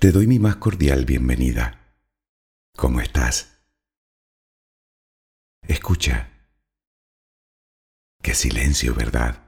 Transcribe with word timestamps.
Te 0.00 0.12
doy 0.12 0.26
mi 0.26 0.38
más 0.38 0.56
cordial 0.56 1.04
bienvenida. 1.04 1.94
¿Cómo 2.74 3.02
estás? 3.02 3.60
Escucha. 5.68 6.30
Qué 8.22 8.32
silencio, 8.32 8.94
¿verdad? 8.94 9.44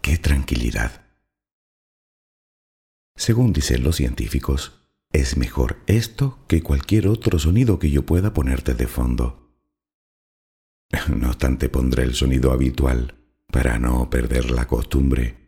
Qué 0.00 0.18
tranquilidad. 0.18 1.06
Según 3.14 3.52
dicen 3.52 3.84
los 3.84 3.94
científicos, 3.94 4.82
es 5.12 5.36
mejor 5.36 5.80
esto 5.86 6.44
que 6.48 6.64
cualquier 6.64 7.06
otro 7.06 7.38
sonido 7.38 7.78
que 7.78 7.88
yo 7.88 8.04
pueda 8.04 8.34
ponerte 8.34 8.74
de 8.74 8.88
fondo. 8.88 9.54
No 11.08 11.28
obstante, 11.28 11.68
pondré 11.68 12.02
el 12.02 12.16
sonido 12.16 12.50
habitual 12.50 13.14
para 13.46 13.78
no 13.78 14.10
perder 14.10 14.50
la 14.50 14.66
costumbre. 14.66 15.41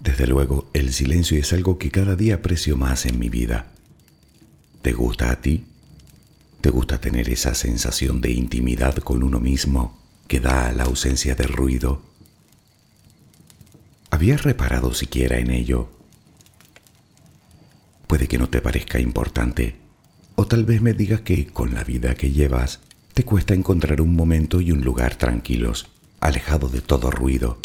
Desde 0.00 0.26
luego, 0.26 0.70
el 0.72 0.92
silencio 0.92 1.38
es 1.38 1.52
algo 1.52 1.78
que 1.78 1.90
cada 1.90 2.16
día 2.16 2.36
aprecio 2.36 2.76
más 2.76 3.04
en 3.04 3.18
mi 3.18 3.28
vida. 3.28 3.66
¿Te 4.80 4.92
gusta 4.92 5.30
a 5.30 5.40
ti? 5.40 5.66
¿Te 6.62 6.70
gusta 6.70 7.00
tener 7.00 7.28
esa 7.28 7.54
sensación 7.54 8.22
de 8.22 8.30
intimidad 8.30 8.96
con 8.96 9.22
uno 9.22 9.40
mismo 9.40 9.98
que 10.26 10.40
da 10.40 10.72
la 10.72 10.84
ausencia 10.84 11.34
de 11.34 11.46
ruido? 11.46 12.02
¿Habías 14.10 14.42
reparado 14.42 14.94
siquiera 14.94 15.38
en 15.38 15.50
ello? 15.50 15.90
Puede 18.06 18.26
que 18.26 18.38
no 18.38 18.48
te 18.48 18.60
parezca 18.60 18.98
importante, 18.98 19.76
o 20.34 20.46
tal 20.46 20.64
vez 20.64 20.80
me 20.80 20.94
digas 20.94 21.20
que 21.20 21.46
con 21.46 21.74
la 21.74 21.84
vida 21.84 22.14
que 22.14 22.32
llevas 22.32 22.80
te 23.12 23.24
cuesta 23.24 23.54
encontrar 23.54 24.00
un 24.00 24.16
momento 24.16 24.60
y 24.60 24.72
un 24.72 24.82
lugar 24.82 25.16
tranquilos, 25.16 25.86
alejado 26.20 26.68
de 26.68 26.80
todo 26.80 27.10
ruido. 27.10 27.60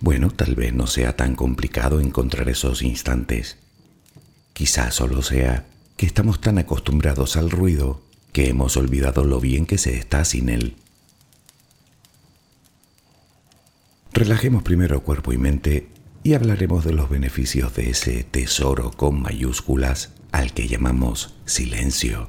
Bueno, 0.00 0.30
tal 0.30 0.54
vez 0.54 0.74
no 0.74 0.86
sea 0.86 1.16
tan 1.16 1.34
complicado 1.34 2.00
encontrar 2.00 2.48
esos 2.48 2.82
instantes. 2.82 3.58
Quizás 4.52 4.94
solo 4.94 5.22
sea 5.22 5.66
que 5.96 6.06
estamos 6.06 6.40
tan 6.40 6.58
acostumbrados 6.58 7.36
al 7.36 7.50
ruido 7.50 8.02
que 8.32 8.48
hemos 8.48 8.76
olvidado 8.76 9.24
lo 9.24 9.40
bien 9.40 9.66
que 9.66 9.78
se 9.78 9.96
está 9.96 10.24
sin 10.24 10.48
él. 10.48 10.76
Relajemos 14.12 14.62
primero 14.62 15.02
cuerpo 15.02 15.32
y 15.32 15.38
mente 15.38 15.88
y 16.22 16.34
hablaremos 16.34 16.84
de 16.84 16.92
los 16.92 17.10
beneficios 17.10 17.74
de 17.74 17.90
ese 17.90 18.24
tesoro 18.24 18.90
con 18.92 19.20
mayúsculas 19.20 20.12
al 20.32 20.52
que 20.52 20.68
llamamos 20.68 21.34
silencio. 21.46 22.28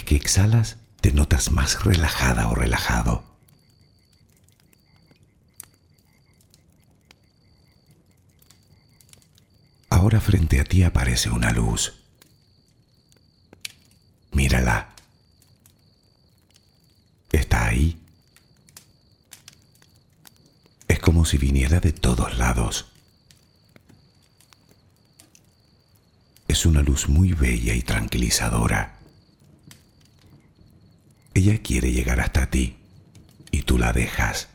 exhalas, 0.15 0.77
te 1.01 1.11
notas 1.11 1.51
más 1.51 1.83
relajada 1.83 2.47
o 2.49 2.55
relajado. 2.55 3.23
Ahora 9.89 10.21
frente 10.21 10.59
a 10.59 10.63
ti 10.63 10.83
aparece 10.83 11.29
una 11.29 11.51
luz. 11.51 11.93
Mírala 14.31 14.91
está 17.31 17.67
ahí. 17.67 17.97
Es 20.87 20.99
como 20.99 21.25
si 21.25 21.37
viniera 21.37 21.79
de 21.79 21.91
todos 21.91 22.37
lados. 22.37 22.87
Es 26.47 26.65
una 26.65 26.81
luz 26.81 27.07
muy 27.07 27.33
bella 27.33 27.73
y 27.73 27.81
tranquilizadora. 27.81 29.00
Ella 31.43 31.59
quiere 31.59 31.91
llegar 31.91 32.19
hasta 32.19 32.51
ti 32.51 32.77
y 33.49 33.63
tú 33.63 33.79
la 33.79 33.93
dejas 33.93 34.49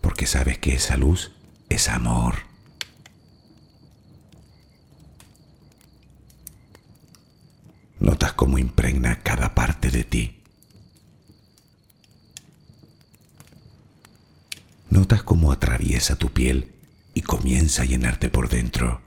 porque 0.00 0.26
sabes 0.26 0.58
que 0.58 0.74
esa 0.74 0.96
luz 0.96 1.30
es 1.68 1.88
amor. 1.88 2.38
Notas 8.00 8.32
cómo 8.32 8.58
impregna 8.58 9.22
cada 9.22 9.54
parte 9.54 9.92
de 9.92 10.02
ti. 10.02 10.42
Notas 14.90 15.22
cómo 15.22 15.52
atraviesa 15.52 16.16
tu 16.16 16.32
piel 16.32 16.74
y 17.14 17.22
comienza 17.22 17.82
a 17.82 17.84
llenarte 17.84 18.28
por 18.28 18.48
dentro. 18.48 19.00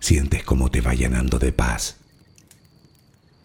Sientes 0.00 0.42
cómo 0.42 0.68
te 0.68 0.80
va 0.80 0.94
llenando 0.94 1.38
de 1.38 1.52
paz, 1.52 1.98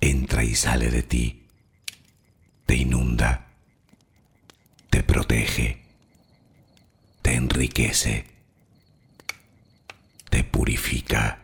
entra 0.00 0.44
y 0.44 0.54
sale 0.54 0.90
de 0.90 1.02
ti, 1.02 1.46
te 2.66 2.76
inunda, 2.76 3.48
te 4.90 5.02
protege, 5.02 5.82
te 7.22 7.34
enriquece, 7.34 8.26
te 10.30 10.44
purifica. 10.44 11.42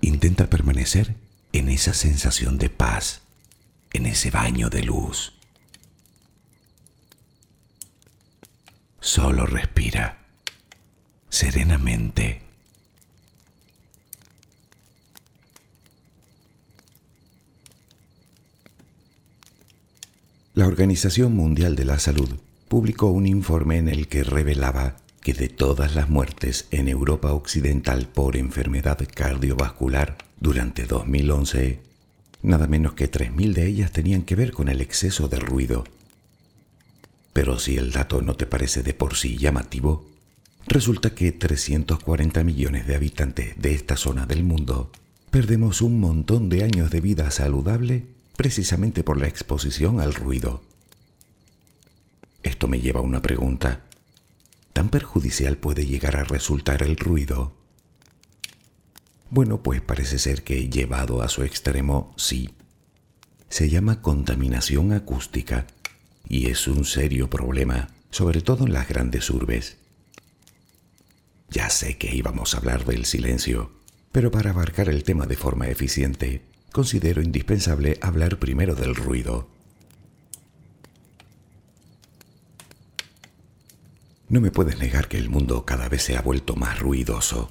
Intenta 0.00 0.48
permanecer 0.48 1.16
en 1.52 1.68
esa 1.68 1.92
sensación 1.92 2.58
de 2.58 2.70
paz, 2.70 3.22
en 3.92 4.06
ese 4.06 4.30
baño 4.30 4.70
de 4.70 4.82
luz. 4.82 5.34
Solo 9.00 9.46
respira 9.46 10.18
serenamente. 11.28 12.49
La 20.52 20.66
Organización 20.66 21.36
Mundial 21.36 21.76
de 21.76 21.84
la 21.84 22.00
Salud 22.00 22.28
publicó 22.66 23.06
un 23.06 23.24
informe 23.24 23.78
en 23.78 23.88
el 23.88 24.08
que 24.08 24.24
revelaba 24.24 24.96
que 25.20 25.32
de 25.32 25.48
todas 25.48 25.94
las 25.94 26.08
muertes 26.08 26.66
en 26.72 26.88
Europa 26.88 27.32
Occidental 27.32 28.08
por 28.08 28.36
enfermedad 28.36 28.98
cardiovascular 29.14 30.18
durante 30.40 30.86
2011, 30.86 31.78
nada 32.42 32.66
menos 32.66 32.94
que 32.94 33.08
3.000 33.08 33.52
de 33.52 33.66
ellas 33.68 33.92
tenían 33.92 34.22
que 34.22 34.34
ver 34.34 34.50
con 34.50 34.68
el 34.68 34.80
exceso 34.80 35.28
de 35.28 35.38
ruido. 35.38 35.84
Pero 37.32 37.60
si 37.60 37.76
el 37.76 37.92
dato 37.92 38.20
no 38.20 38.34
te 38.34 38.46
parece 38.46 38.82
de 38.82 38.92
por 38.92 39.14
sí 39.14 39.38
llamativo, 39.38 40.10
resulta 40.66 41.14
que 41.14 41.30
340 41.30 42.42
millones 42.42 42.88
de 42.88 42.96
habitantes 42.96 43.54
de 43.56 43.72
esta 43.72 43.96
zona 43.96 44.26
del 44.26 44.42
mundo 44.42 44.90
perdemos 45.30 45.80
un 45.80 46.00
montón 46.00 46.48
de 46.48 46.64
años 46.64 46.90
de 46.90 47.00
vida 47.00 47.30
saludable 47.30 48.19
precisamente 48.40 49.04
por 49.04 49.20
la 49.20 49.28
exposición 49.28 50.00
al 50.00 50.14
ruido. 50.14 50.62
Esto 52.42 52.68
me 52.68 52.80
lleva 52.80 53.00
a 53.00 53.02
una 53.02 53.20
pregunta. 53.20 53.82
¿Tan 54.72 54.88
perjudicial 54.88 55.58
puede 55.58 55.84
llegar 55.84 56.16
a 56.16 56.24
resultar 56.24 56.82
el 56.82 56.96
ruido? 56.96 57.52
Bueno, 59.28 59.62
pues 59.62 59.82
parece 59.82 60.18
ser 60.18 60.42
que 60.42 60.70
llevado 60.70 61.20
a 61.20 61.28
su 61.28 61.42
extremo, 61.42 62.14
sí. 62.16 62.54
Se 63.50 63.68
llama 63.68 64.00
contaminación 64.00 64.94
acústica 64.94 65.66
y 66.26 66.48
es 66.48 66.66
un 66.66 66.86
serio 66.86 67.28
problema, 67.28 67.88
sobre 68.10 68.40
todo 68.40 68.64
en 68.64 68.72
las 68.72 68.88
grandes 68.88 69.28
urbes. 69.28 69.76
Ya 71.50 71.68
sé 71.68 71.98
que 71.98 72.14
íbamos 72.14 72.54
a 72.54 72.56
hablar 72.56 72.86
del 72.86 73.04
silencio, 73.04 73.70
pero 74.12 74.30
para 74.30 74.48
abarcar 74.48 74.88
el 74.88 75.04
tema 75.04 75.26
de 75.26 75.36
forma 75.36 75.68
eficiente, 75.68 76.48
considero 76.72 77.22
indispensable 77.22 77.98
hablar 78.00 78.38
primero 78.38 78.74
del 78.74 78.94
ruido. 78.94 79.48
No 84.28 84.40
me 84.40 84.52
puedes 84.52 84.78
negar 84.78 85.08
que 85.08 85.18
el 85.18 85.28
mundo 85.28 85.64
cada 85.64 85.88
vez 85.88 86.04
se 86.04 86.16
ha 86.16 86.22
vuelto 86.22 86.54
más 86.54 86.78
ruidoso. 86.78 87.50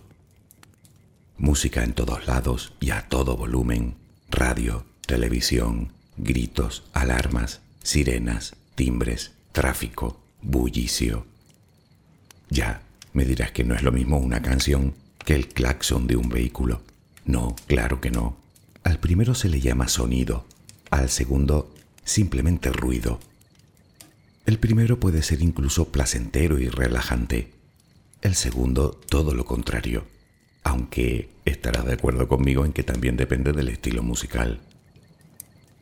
Música 1.38 1.84
en 1.84 1.94
todos 1.94 2.26
lados 2.26 2.74
y 2.80 2.92
a 2.92 3.08
todo 3.10 3.36
volumen, 3.36 3.96
radio, 4.30 4.86
televisión, 5.06 5.92
gritos, 6.16 6.86
alarmas, 6.94 7.62
sirenas, 7.84 8.56
timbres, 8.76 9.34
tráfico, 9.52 10.22
bullicio. 10.42 11.26
Ya, 12.50 12.82
me 13.12 13.26
dirás 13.26 13.52
que 13.52 13.66
no 13.66 13.76
es 13.76 13.84
lo 13.84 13.92
mismo 13.92 14.18
una 14.18 14.42
canción 14.42 14.96
que 15.26 15.36
el 15.36 15.50
claxon 15.50 16.08
de 16.08 16.16
un 16.16 16.30
vehículo. 16.30 16.82
No, 17.26 17.56
claro 17.68 18.00
que 18.00 18.12
no. 18.12 18.39
Al 18.84 19.00
primero 19.00 19.36
se 19.36 19.50
le 19.50 19.60
llama 19.60 19.88
sonido, 19.88 20.46
al 20.90 21.10
segundo 21.10 21.74
simplemente 22.04 22.72
ruido. 22.72 23.20
El 24.46 24.58
primero 24.58 25.00
puede 25.00 25.22
ser 25.22 25.42
incluso 25.42 25.90
placentero 25.90 26.60
y 26.60 26.70
relajante, 26.70 27.52
el 28.22 28.36
segundo 28.36 28.92
todo 28.92 29.34
lo 29.34 29.46
contrario, 29.46 30.06
aunque 30.64 31.30
estarás 31.46 31.86
de 31.86 31.94
acuerdo 31.94 32.28
conmigo 32.28 32.66
en 32.66 32.74
que 32.74 32.84
también 32.84 33.16
depende 33.16 33.54
del 33.54 33.70
estilo 33.70 34.02
musical. 34.02 34.60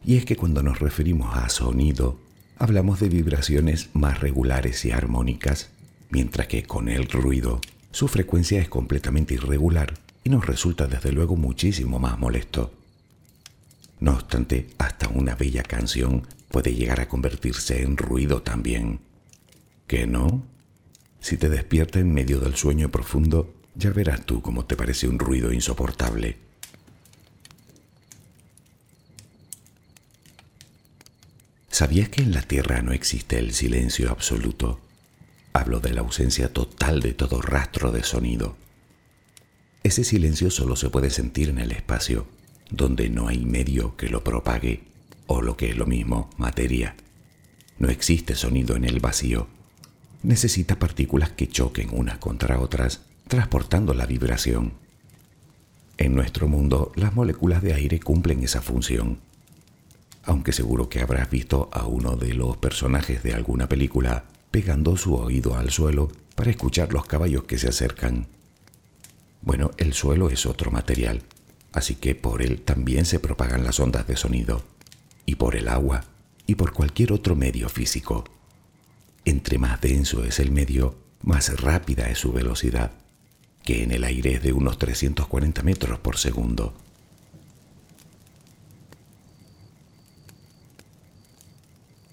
Y 0.05 0.17
es 0.17 0.25
que 0.25 0.35
cuando 0.35 0.63
nos 0.63 0.79
referimos 0.79 1.35
a 1.35 1.49
sonido, 1.49 2.19
hablamos 2.57 2.99
de 2.99 3.09
vibraciones 3.09 3.89
más 3.93 4.19
regulares 4.19 4.83
y 4.85 4.91
armónicas, 4.91 5.69
mientras 6.09 6.47
que 6.47 6.63
con 6.63 6.89
el 6.89 7.07
ruido 7.07 7.61
su 7.91 8.07
frecuencia 8.07 8.61
es 8.61 8.69
completamente 8.69 9.33
irregular 9.33 9.93
y 10.23 10.29
nos 10.29 10.45
resulta 10.45 10.87
desde 10.87 11.11
luego 11.11 11.35
muchísimo 11.35 11.99
más 11.99 12.19
molesto. 12.19 12.76
No 13.99 14.13
obstante, 14.13 14.67
hasta 14.77 15.09
una 15.09 15.35
bella 15.35 15.63
canción 15.63 16.27
puede 16.49 16.73
llegar 16.73 16.99
a 16.99 17.07
convertirse 17.07 17.81
en 17.81 17.97
ruido 17.97 18.43
también. 18.43 18.99
¿Qué 19.87 20.05
no? 20.05 20.45
Si 21.19 21.37
te 21.37 21.49
despierta 21.49 21.99
en 21.99 22.13
medio 22.13 22.39
del 22.39 22.55
sueño 22.55 22.89
profundo, 22.89 23.55
ya 23.75 23.89
verás 23.91 24.25
tú 24.25 24.41
cómo 24.41 24.65
te 24.65 24.75
parece 24.75 25.07
un 25.07 25.17
ruido 25.17 25.51
insoportable. 25.51 26.37
¿Sabías 31.69 32.09
que 32.09 32.21
en 32.21 32.33
la 32.33 32.41
Tierra 32.41 32.81
no 32.81 32.91
existe 32.91 33.37
el 33.39 33.53
silencio 33.53 34.11
absoluto? 34.11 34.79
Hablo 35.53 35.79
de 35.79 35.93
la 35.93 36.01
ausencia 36.01 36.53
total 36.53 37.01
de 37.01 37.13
todo 37.13 37.41
rastro 37.41 37.91
de 37.91 38.03
sonido. 38.03 38.55
Ese 39.83 40.03
silencio 40.03 40.49
solo 40.51 40.75
se 40.75 40.89
puede 40.89 41.09
sentir 41.09 41.49
en 41.49 41.59
el 41.59 41.71
espacio 41.71 42.27
donde 42.69 43.09
no 43.09 43.27
hay 43.27 43.45
medio 43.45 43.95
que 43.95 44.09
lo 44.09 44.23
propague, 44.23 44.83
o 45.27 45.41
lo 45.41 45.57
que 45.57 45.69
es 45.69 45.77
lo 45.77 45.85
mismo, 45.85 46.29
materia. 46.37 46.95
No 47.79 47.89
existe 47.89 48.35
sonido 48.35 48.75
en 48.75 48.83
el 48.83 48.99
vacío. 48.99 49.47
Necesita 50.23 50.79
partículas 50.79 51.31
que 51.31 51.47
choquen 51.47 51.89
unas 51.91 52.17
contra 52.17 52.59
otras, 52.59 53.01
transportando 53.27 53.93
la 53.93 54.05
vibración. 54.05 54.73
En 55.97 56.15
nuestro 56.15 56.47
mundo, 56.47 56.91
las 56.95 57.13
moléculas 57.13 57.61
de 57.61 57.73
aire 57.73 57.99
cumplen 57.99 58.43
esa 58.43 58.61
función. 58.61 59.19
Aunque 60.23 60.51
seguro 60.51 60.89
que 60.89 61.01
habrás 61.01 61.29
visto 61.29 61.69
a 61.71 61.85
uno 61.85 62.15
de 62.15 62.33
los 62.33 62.57
personajes 62.57 63.23
de 63.23 63.33
alguna 63.33 63.69
película 63.69 64.25
pegando 64.51 64.97
su 64.97 65.15
oído 65.15 65.55
al 65.55 65.69
suelo 65.69 66.11
para 66.35 66.51
escuchar 66.51 66.93
los 66.93 67.05
caballos 67.05 67.43
que 67.43 67.57
se 67.57 67.69
acercan. 67.69 68.27
Bueno, 69.41 69.71
el 69.77 69.93
suelo 69.93 70.29
es 70.29 70.45
otro 70.45 70.71
material, 70.71 71.23
así 71.71 71.95
que 71.95 72.15
por 72.15 72.41
él 72.41 72.61
también 72.61 73.05
se 73.05 73.19
propagan 73.19 73.63
las 73.63 73.79
ondas 73.79 74.07
de 74.07 74.15
sonido, 74.15 74.63
y 75.25 75.35
por 75.35 75.55
el 75.55 75.67
agua, 75.67 76.05
y 76.45 76.55
por 76.55 76.73
cualquier 76.73 77.11
otro 77.11 77.35
medio 77.35 77.69
físico. 77.69 78.23
Entre 79.25 79.57
más 79.57 79.81
denso 79.81 80.23
es 80.23 80.39
el 80.39 80.51
medio, 80.51 80.95
más 81.21 81.59
rápida 81.59 82.09
es 82.09 82.19
su 82.19 82.31
velocidad, 82.31 82.91
que 83.63 83.83
en 83.83 83.91
el 83.91 84.05
aire 84.05 84.35
es 84.35 84.43
de 84.43 84.53
unos 84.53 84.77
340 84.77 85.61
metros 85.63 85.99
por 85.99 86.17
segundo. 86.17 86.73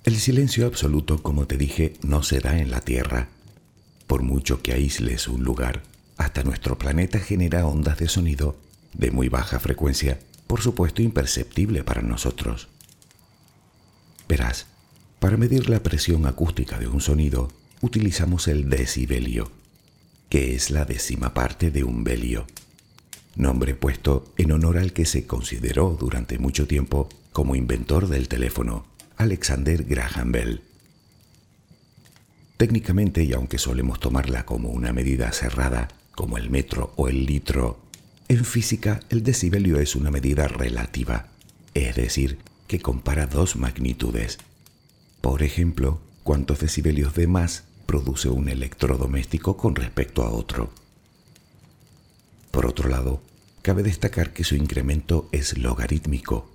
El 0.05 0.17
silencio 0.17 0.67
absoluto, 0.67 1.23
como 1.23 1.47
te 1.47 1.57
dije, 1.57 1.95
no 2.03 2.23
se 2.23 2.41
da 2.41 2.59
en 2.59 2.71
la 2.71 2.81
Tierra. 2.81 3.29
Por 4.07 4.23
mucho 4.23 4.61
que 4.61 4.73
aísles 4.73 5.29
un 5.29 5.45
lugar, 5.45 5.83
hasta 6.17 6.43
nuestro 6.43 6.77
planeta 6.77 7.21
genera 7.21 7.67
ondas 7.67 7.99
de 7.99 8.09
sonido 8.09 8.57
de 8.95 9.11
muy 9.11 9.29
baja 9.29 9.61
frecuencia, 9.61 10.19
por 10.47 10.61
supuesto 10.61 11.03
imperceptible 11.03 11.85
para 11.85 12.03
nosotros. 12.03 12.69
Verás, 14.29 14.67
para 15.19 15.37
medir 15.37 15.69
la 15.69 15.83
presión 15.83 16.27
acústica 16.27 16.79
de 16.79 16.87
un 16.87 17.01
sonido, 17.01 17.49
utilizamos 17.81 18.49
el 18.49 18.69
decibelio, 18.69 19.51
que 20.29 20.55
es 20.55 20.71
la 20.71 20.85
décima 20.85 21.35
parte 21.35 21.71
de 21.71 21.85
un 21.85 22.05
belio, 22.05 22.47
nombre 23.37 23.75
puesto 23.75 24.33
en 24.37 24.53
honor 24.53 24.79
al 24.79 24.93
que 24.93 25.05
se 25.05 25.27
consideró 25.27 25.97
durante 25.99 26.39
mucho 26.39 26.67
tiempo 26.67 27.09
como 27.33 27.57
inventor 27.57 28.09
del 28.09 28.29
teléfono, 28.29 28.87
Alexander 29.17 29.85
Graham 29.85 30.33
Bell. 30.33 30.63
Técnicamente, 32.57 33.25
y 33.25 33.33
aunque 33.33 33.59
solemos 33.59 33.99
tomarla 33.99 34.47
como 34.47 34.71
una 34.71 34.93
medida 34.93 35.33
cerrada, 35.33 35.89
como 36.15 36.39
el 36.39 36.51
metro 36.51 36.93
o 36.97 37.09
el 37.09 37.27
litro, 37.27 37.84
en 38.28 38.45
física 38.45 39.00
el 39.11 39.23
decibelio 39.23 39.78
es 39.78 39.97
una 39.97 40.11
medida 40.11 40.49
relativa, 40.49 41.28
es 41.75 41.95
decir, 41.97 42.38
que 42.66 42.81
compara 42.81 43.26
dos 43.26 43.57
magnitudes. 43.57 44.38
Por 45.21 45.43
ejemplo, 45.43 46.00
cuántos 46.23 46.61
decibelios 46.61 47.14
de 47.14 47.26
más 47.26 47.64
produce 47.87 48.28
un 48.28 48.49
electrodoméstico 48.49 49.57
con 49.57 49.75
respecto 49.75 50.23
a 50.23 50.31
otro. 50.31 50.71
Por 52.50 52.66
otro 52.66 52.88
lado, 52.88 53.23
cabe 53.62 53.83
destacar 53.83 54.33
que 54.33 54.45
su 54.45 54.54
incremento 54.54 55.28
es 55.33 55.59
logarítmico, 55.59 56.50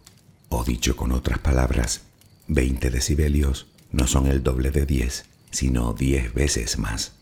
o 0.49 0.63
dicho 0.63 0.95
con 0.95 1.11
otras 1.11 1.39
palabras, 1.39 2.01
20 2.47 2.89
decibelios 2.89 3.67
no 3.91 4.07
son 4.07 4.27
el 4.27 4.41
doble 4.41 4.71
de 4.71 4.85
10, 4.85 5.25
sino 5.51 5.93
10 5.93 6.33
veces 6.33 6.79
más. 6.79 7.18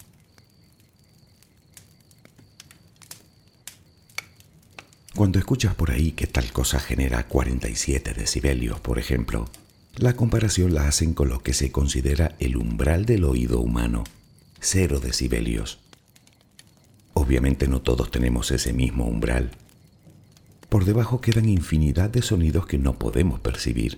Cuando 5.17 5.39
escuchas 5.39 5.73
por 5.73 5.89
ahí 5.89 6.11
que 6.11 6.27
tal 6.27 6.51
cosa 6.51 6.79
genera 6.79 7.27
47 7.27 8.13
decibelios, 8.13 8.79
por 8.79 8.99
ejemplo, 8.99 9.49
la 9.95 10.15
comparación 10.15 10.75
la 10.75 10.87
hacen 10.87 11.15
con 11.15 11.27
lo 11.27 11.41
que 11.41 11.55
se 11.55 11.71
considera 11.71 12.35
el 12.37 12.55
umbral 12.55 13.07
del 13.07 13.23
oído 13.23 13.59
humano, 13.59 14.03
0 14.59 14.99
decibelios. 14.99 15.79
Obviamente 17.15 17.67
no 17.67 17.81
todos 17.81 18.11
tenemos 18.11 18.51
ese 18.51 18.73
mismo 18.73 19.07
umbral. 19.07 19.49
Por 20.69 20.85
debajo 20.85 21.19
quedan 21.19 21.49
infinidad 21.49 22.11
de 22.11 22.21
sonidos 22.21 22.67
que 22.67 22.77
no 22.77 22.99
podemos 22.99 23.39
percibir. 23.39 23.97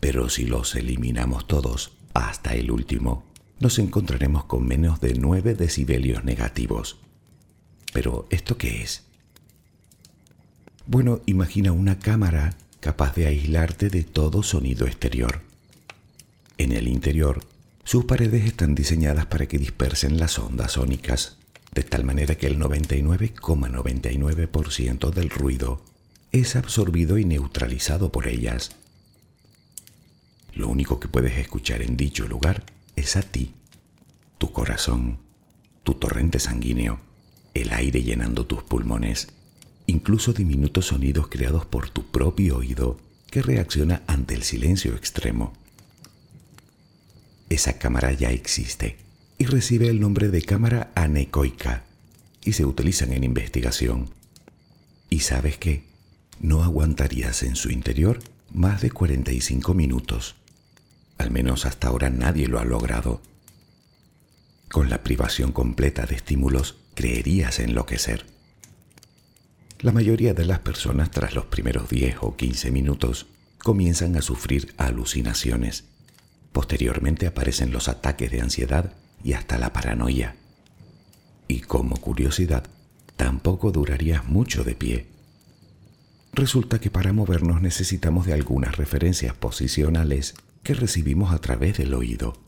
Pero 0.00 0.28
si 0.30 0.46
los 0.46 0.74
eliminamos 0.74 1.46
todos, 1.46 1.92
hasta 2.12 2.54
el 2.54 2.72
último, 2.72 3.22
nos 3.60 3.78
encontraremos 3.78 4.46
con 4.46 4.66
menos 4.66 5.00
de 5.00 5.14
9 5.14 5.54
decibelios 5.54 6.24
negativos. 6.24 6.98
Pero 7.92 8.26
¿esto 8.30 8.58
qué 8.58 8.82
es? 8.82 9.11
Bueno, 10.86 11.20
imagina 11.26 11.72
una 11.72 11.98
cámara 12.00 12.56
capaz 12.80 13.14
de 13.14 13.26
aislarte 13.26 13.88
de 13.88 14.02
todo 14.02 14.42
sonido 14.42 14.84
exterior. 14.86 15.42
En 16.58 16.72
el 16.72 16.88
interior, 16.88 17.44
sus 17.84 18.04
paredes 18.04 18.44
están 18.44 18.74
diseñadas 18.74 19.26
para 19.26 19.46
que 19.46 19.58
dispersen 19.58 20.18
las 20.18 20.40
ondas 20.40 20.72
sónicas, 20.72 21.36
de 21.72 21.84
tal 21.84 22.02
manera 22.04 22.34
que 22.34 22.48
el 22.48 22.58
99,99% 22.58 25.10
del 25.10 25.30
ruido 25.30 25.84
es 26.32 26.56
absorbido 26.56 27.16
y 27.18 27.24
neutralizado 27.24 28.10
por 28.10 28.26
ellas. 28.26 28.72
Lo 30.52 30.68
único 30.68 30.98
que 30.98 31.06
puedes 31.08 31.38
escuchar 31.38 31.82
en 31.82 31.96
dicho 31.96 32.26
lugar 32.26 32.64
es 32.96 33.14
a 33.16 33.22
ti, 33.22 33.54
tu 34.38 34.50
corazón, 34.50 35.18
tu 35.84 35.94
torrente 35.94 36.40
sanguíneo, 36.40 36.98
el 37.54 37.72
aire 37.72 38.02
llenando 38.02 38.46
tus 38.46 38.64
pulmones 38.64 39.28
incluso 39.92 40.32
diminutos 40.32 40.86
sonidos 40.86 41.28
creados 41.28 41.66
por 41.66 41.90
tu 41.90 42.10
propio 42.10 42.56
oído 42.56 42.98
que 43.30 43.42
reacciona 43.42 44.02
ante 44.06 44.34
el 44.34 44.42
silencio 44.42 44.94
extremo. 44.96 45.52
Esa 47.48 47.78
cámara 47.78 48.12
ya 48.12 48.30
existe 48.30 48.96
y 49.38 49.44
recibe 49.44 49.88
el 49.88 50.00
nombre 50.00 50.28
de 50.28 50.42
cámara 50.42 50.90
anecoica 50.94 51.84
y 52.42 52.54
se 52.54 52.64
utilizan 52.64 53.12
en 53.12 53.24
investigación. 53.24 54.10
¿Y 55.10 55.20
sabes 55.20 55.58
qué? 55.58 55.84
No 56.40 56.64
aguantarías 56.64 57.42
en 57.42 57.54
su 57.54 57.70
interior 57.70 58.20
más 58.50 58.80
de 58.80 58.90
45 58.90 59.74
minutos. 59.74 60.36
Al 61.18 61.30
menos 61.30 61.66
hasta 61.66 61.88
ahora 61.88 62.08
nadie 62.10 62.48
lo 62.48 62.58
ha 62.58 62.64
logrado. 62.64 63.20
Con 64.70 64.88
la 64.88 65.02
privación 65.02 65.52
completa 65.52 66.06
de 66.06 66.16
estímulos, 66.16 66.76
creerías 66.94 67.58
enloquecer. 67.58 68.31
La 69.82 69.90
mayoría 69.90 70.32
de 70.32 70.44
las 70.44 70.60
personas 70.60 71.10
tras 71.10 71.34
los 71.34 71.46
primeros 71.46 71.88
10 71.88 72.18
o 72.20 72.36
15 72.36 72.70
minutos 72.70 73.26
comienzan 73.58 74.14
a 74.14 74.22
sufrir 74.22 74.72
alucinaciones. 74.76 75.86
Posteriormente 76.52 77.26
aparecen 77.26 77.72
los 77.72 77.88
ataques 77.88 78.30
de 78.30 78.40
ansiedad 78.40 78.92
y 79.24 79.32
hasta 79.32 79.58
la 79.58 79.72
paranoia. 79.72 80.36
Y 81.48 81.62
como 81.62 81.96
curiosidad, 81.96 82.62
tampoco 83.16 83.72
durarías 83.72 84.24
mucho 84.24 84.62
de 84.62 84.76
pie. 84.76 85.06
Resulta 86.32 86.80
que 86.80 86.90
para 86.92 87.12
movernos 87.12 87.60
necesitamos 87.60 88.24
de 88.24 88.34
algunas 88.34 88.76
referencias 88.76 89.34
posicionales 89.34 90.36
que 90.62 90.74
recibimos 90.74 91.34
a 91.34 91.40
través 91.40 91.78
del 91.78 91.92
oído. 91.94 92.38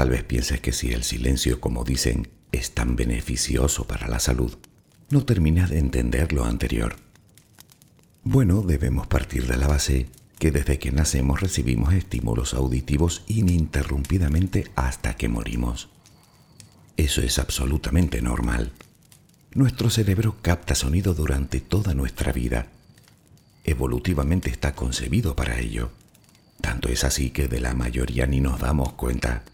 Tal 0.00 0.08
vez 0.08 0.24
pienses 0.24 0.62
que 0.62 0.72
si 0.72 0.92
el 0.92 1.02
silencio, 1.02 1.60
como 1.60 1.84
dicen, 1.84 2.30
es 2.52 2.70
tan 2.70 2.96
beneficioso 2.96 3.86
para 3.86 4.08
la 4.08 4.18
salud, 4.18 4.56
no 5.10 5.26
terminas 5.26 5.68
de 5.68 5.78
entender 5.78 6.32
lo 6.32 6.46
anterior. 6.46 6.96
Bueno, 8.24 8.62
debemos 8.62 9.08
partir 9.08 9.46
de 9.46 9.58
la 9.58 9.66
base 9.66 10.06
que 10.38 10.52
desde 10.52 10.78
que 10.78 10.90
nacemos 10.90 11.42
recibimos 11.42 11.92
estímulos 11.92 12.54
auditivos 12.54 13.24
ininterrumpidamente 13.26 14.70
hasta 14.74 15.18
que 15.18 15.28
morimos. 15.28 15.90
Eso 16.96 17.20
es 17.20 17.38
absolutamente 17.38 18.22
normal. 18.22 18.72
Nuestro 19.52 19.90
cerebro 19.90 20.36
capta 20.40 20.74
sonido 20.74 21.12
durante 21.12 21.60
toda 21.60 21.92
nuestra 21.92 22.32
vida. 22.32 22.68
Evolutivamente 23.64 24.48
está 24.48 24.74
concebido 24.74 25.36
para 25.36 25.60
ello. 25.60 25.90
Tanto 26.62 26.88
es 26.88 27.04
así 27.04 27.28
que 27.28 27.48
de 27.48 27.60
la 27.60 27.74
mayoría 27.74 28.26
ni 28.26 28.40
nos 28.40 28.60
damos 28.60 28.94
cuenta. 28.94 29.44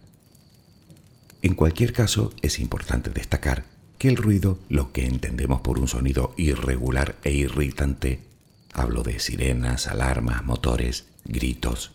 En 1.42 1.54
cualquier 1.54 1.92
caso, 1.92 2.32
es 2.42 2.58
importante 2.58 3.10
destacar 3.10 3.64
que 3.98 4.08
el 4.08 4.16
ruido, 4.16 4.58
lo 4.68 4.92
que 4.92 5.06
entendemos 5.06 5.60
por 5.60 5.78
un 5.78 5.88
sonido 5.88 6.34
irregular 6.36 7.16
e 7.24 7.32
irritante, 7.32 8.20
hablo 8.72 9.02
de 9.02 9.18
sirenas, 9.20 9.86
alarmas, 9.86 10.44
motores, 10.44 11.06
gritos, 11.24 11.92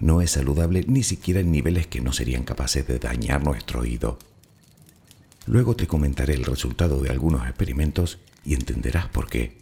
no 0.00 0.20
es 0.20 0.32
saludable 0.32 0.84
ni 0.86 1.02
siquiera 1.02 1.40
en 1.40 1.50
niveles 1.50 1.86
que 1.86 2.00
no 2.00 2.12
serían 2.12 2.44
capaces 2.44 2.86
de 2.86 2.98
dañar 2.98 3.42
nuestro 3.42 3.80
oído. 3.80 4.18
Luego 5.46 5.74
te 5.74 5.86
comentaré 5.86 6.34
el 6.34 6.44
resultado 6.44 7.00
de 7.00 7.10
algunos 7.10 7.46
experimentos 7.46 8.18
y 8.44 8.54
entenderás 8.54 9.08
por 9.08 9.28
qué. 9.28 9.56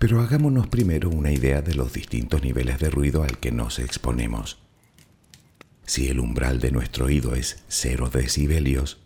Pero 0.00 0.22
hagámonos 0.22 0.66
primero 0.66 1.10
una 1.10 1.30
idea 1.30 1.60
de 1.60 1.74
los 1.74 1.92
distintos 1.92 2.42
niveles 2.42 2.78
de 2.78 2.88
ruido 2.88 3.22
al 3.22 3.36
que 3.36 3.52
nos 3.52 3.78
exponemos. 3.78 4.56
Si 5.84 6.08
el 6.08 6.20
umbral 6.20 6.58
de 6.58 6.70
nuestro 6.70 7.04
oído 7.04 7.34
es 7.34 7.64
0 7.68 8.08
decibelios, 8.10 8.96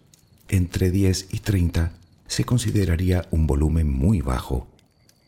entre 0.49 0.93
10 0.93 1.31
y 1.33 1.41
30 1.41 1.95
se 2.29 2.45
consideraría 2.45 3.27
un 3.33 3.49
volumen 3.49 3.91
muy 3.91 4.21
bajo, 4.21 4.69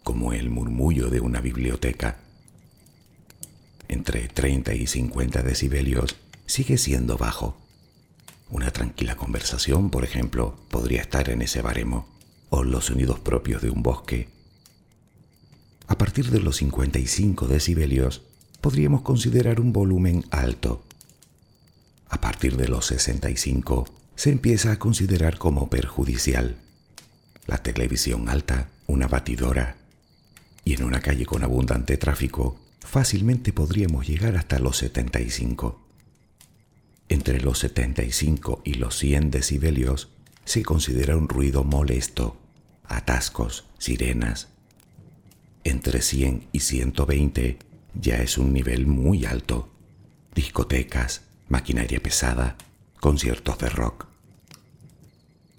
como 0.05 0.33
el 0.33 0.51
murmullo 0.51 1.11
de 1.11 1.19
una 1.19 1.41
biblioteca. 1.41 2.19
Entre 3.89 4.29
30 4.29 4.73
y 4.75 4.87
50 4.87 5.43
decibelios 5.43 6.15
sigue 6.47 6.79
siendo 6.79 7.19
bajo. 7.19 7.57
Una 8.51 8.71
tranquila 8.71 9.17
conversación, 9.17 9.91
por 9.91 10.05
ejemplo, 10.05 10.61
podría 10.71 11.01
estar 11.01 11.29
en 11.29 11.43
ese 11.43 11.61
baremo, 11.61 12.07
o 12.51 12.63
los 12.63 12.85
sonidos 12.85 13.19
propios 13.19 13.63
de 13.63 13.71
un 13.71 13.83
bosque 13.83 14.36
a 15.89 15.99
partir 15.99 16.31
de 16.31 16.41
los 16.41 16.57
55 16.57 17.47
decibelios, 17.47 18.23
podríamos 18.61 19.03
considerar 19.03 19.61
un 19.61 19.73
volumen 19.73 20.25
alto. 20.31 20.83
A 22.09 22.21
partir 22.21 22.57
de 22.57 22.69
los 22.69 22.87
65, 22.87 23.87
se 24.17 24.31
empieza 24.31 24.73
a 24.73 24.79
considerar 24.79 25.39
como 25.39 25.71
perjudicial. 25.71 26.57
La 27.47 27.59
televisión 27.59 28.29
alta, 28.29 28.69
una 28.87 29.07
batidora. 29.07 29.77
Y 30.65 30.75
en 30.75 30.83
una 30.83 31.01
calle 31.01 31.27
con 31.27 31.45
abundante 31.45 31.97
tráfico, 31.97 32.59
fácilmente 32.81 33.53
podríamos 33.53 34.09
llegar 34.09 34.37
hasta 34.37 34.59
los 34.59 34.79
75. 34.79 35.81
Entre 37.09 37.41
los 37.41 37.61
75 37.61 38.63
y 38.65 38.75
los 38.75 38.97
100 38.99 39.31
decibelios 39.31 40.09
se 40.45 40.65
considera 40.65 41.17
un 41.17 41.29
ruido 41.29 41.63
molesto, 41.63 42.37
atascos, 42.89 43.65
sirenas, 43.79 44.49
entre 45.67 46.01
100 46.01 46.49
y 46.53 46.61
120 46.61 47.59
ya 47.95 48.19
es 48.23 48.39
un 48.39 48.53
nivel 48.53 48.87
muy 48.87 49.25
alto. 49.25 49.69
Discotecas, 50.33 51.23
maquinaria 51.49 52.01
pesada, 52.01 52.57
conciertos 53.01 53.59
de 53.59 53.69
rock. 53.69 54.07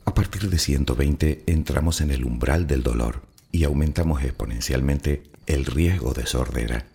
A 0.06 0.14
partir 0.14 0.50
de 0.50 0.60
120 0.60 1.44
entramos 1.48 2.00
en 2.00 2.12
el 2.12 2.24
umbral 2.24 2.68
del 2.68 2.84
dolor 2.84 3.24
y 3.52 3.66
aumentamos 3.66 4.24
exponencialmente 4.24 5.24
el 5.46 5.66
riesgo 5.66 6.14
de 6.14 6.26
sordera. 6.26 6.88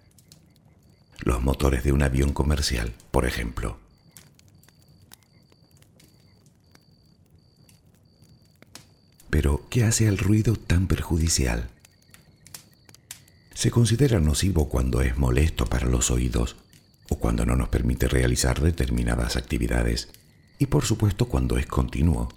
Los 1.18 1.42
motores 1.42 1.84
de 1.84 1.92
un 1.92 2.02
avión 2.02 2.32
comercial, 2.32 2.94
por 3.10 3.26
ejemplo. 3.26 3.76
Pero, 9.28 9.66
¿qué 9.68 9.84
hace 9.84 10.08
al 10.08 10.16
ruido 10.16 10.56
tan 10.56 10.86
perjudicial? 10.86 11.68
Se 13.62 13.70
considera 13.70 14.18
nocivo 14.18 14.68
cuando 14.68 15.02
es 15.02 15.16
molesto 15.16 15.66
para 15.66 15.86
los 15.86 16.10
oídos 16.10 16.56
o 17.08 17.20
cuando 17.20 17.46
no 17.46 17.54
nos 17.54 17.68
permite 17.68 18.08
realizar 18.08 18.60
determinadas 18.60 19.36
actividades 19.36 20.08
y 20.58 20.66
por 20.66 20.84
supuesto 20.84 21.26
cuando 21.26 21.56
es 21.56 21.66
continuo. 21.66 22.28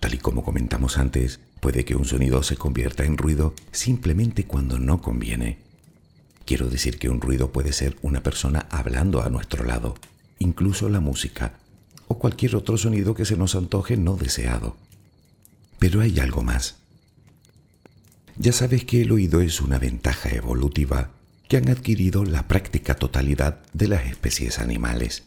Tal 0.00 0.14
y 0.14 0.16
como 0.16 0.42
comentamos 0.42 0.96
antes, 0.96 1.40
puede 1.60 1.84
que 1.84 1.94
un 1.94 2.06
sonido 2.06 2.42
se 2.42 2.56
convierta 2.56 3.04
en 3.04 3.18
ruido 3.18 3.52
simplemente 3.70 4.46
cuando 4.46 4.78
no 4.78 5.02
conviene. 5.02 5.58
Quiero 6.46 6.70
decir 6.70 6.98
que 6.98 7.10
un 7.10 7.20
ruido 7.20 7.52
puede 7.52 7.74
ser 7.74 7.98
una 8.00 8.22
persona 8.22 8.66
hablando 8.70 9.22
a 9.22 9.28
nuestro 9.28 9.62
lado, 9.62 9.94
incluso 10.38 10.88
la 10.88 11.00
música, 11.00 11.58
o 12.06 12.18
cualquier 12.18 12.56
otro 12.56 12.78
sonido 12.78 13.12
que 13.14 13.26
se 13.26 13.36
nos 13.36 13.54
antoje 13.56 13.98
no 13.98 14.16
deseado. 14.16 14.78
Pero 15.78 16.00
hay 16.00 16.18
algo 16.18 16.42
más. 16.42 16.87
Ya 18.40 18.52
sabes 18.52 18.84
que 18.84 19.02
el 19.02 19.10
oído 19.10 19.40
es 19.40 19.60
una 19.60 19.80
ventaja 19.80 20.28
evolutiva 20.28 21.10
que 21.48 21.56
han 21.56 21.68
adquirido 21.68 22.24
la 22.24 22.46
práctica 22.46 22.94
totalidad 22.94 23.58
de 23.72 23.88
las 23.88 24.06
especies 24.06 24.60
animales. 24.60 25.24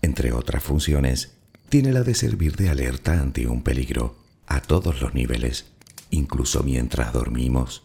Entre 0.00 0.32
otras 0.32 0.64
funciones, 0.64 1.32
tiene 1.68 1.92
la 1.92 2.02
de 2.02 2.14
servir 2.14 2.56
de 2.56 2.70
alerta 2.70 3.20
ante 3.20 3.46
un 3.46 3.62
peligro 3.62 4.16
a 4.46 4.62
todos 4.62 5.02
los 5.02 5.12
niveles, 5.12 5.66
incluso 6.10 6.62
mientras 6.62 7.12
dormimos. 7.12 7.82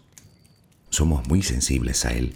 Somos 0.89 1.27
muy 1.27 1.43
sensibles 1.43 2.05
a 2.05 2.13
él. 2.13 2.35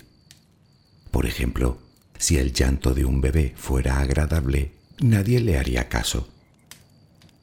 Por 1.12 1.26
ejemplo, 1.26 1.78
si 2.17 2.38
el 2.38 2.52
llanto 2.52 2.93
de 2.93 3.06
un 3.06 3.21
bebé 3.21 3.54
fuera 3.56 3.99
agradable, 3.99 4.73
nadie 4.99 5.39
le 5.39 5.58
haría 5.58 5.88
caso. 5.88 6.28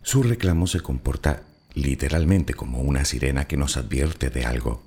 Su 0.03 0.23
reclamo 0.23 0.67
se 0.67 0.81
comporta 0.81 1.45
literalmente 1.75 2.55
como 2.55 2.81
una 2.81 3.05
sirena 3.05 3.47
que 3.47 3.57
nos 3.57 3.77
advierte 3.77 4.31
de 4.31 4.45
algo. 4.45 4.83